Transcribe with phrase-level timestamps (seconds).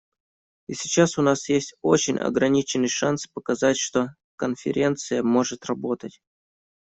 [0.67, 6.21] И сейчас у нас есть очень ограниченный шанс показать, что Конференция может работать.